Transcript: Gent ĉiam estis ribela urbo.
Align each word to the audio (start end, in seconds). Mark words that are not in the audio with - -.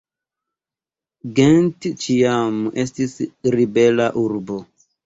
Gent 1.41 1.87
ĉiam 2.07 2.59
estis 2.87 3.17
ribela 3.59 4.11
urbo. 4.29 4.63